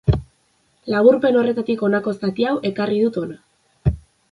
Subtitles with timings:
[0.93, 3.97] Laburpen horretatik honako zati hau ekarri dut hona.